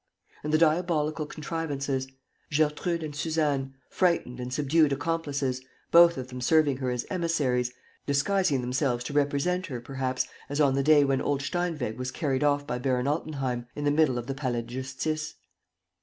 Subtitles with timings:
[0.43, 2.07] And the diabolical contrivances:
[2.49, 7.71] Gertrude and Suzanne, frightened and subdued accomplices, both of them serving her as emissaries,
[8.07, 12.43] disguising themselves to represent her, perhaps, as on the day when old Steinweg was carried
[12.43, 15.35] off by Baron Altenheim, in the middle of the Palais de Justice.